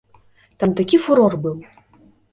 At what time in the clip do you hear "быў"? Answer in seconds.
1.45-1.57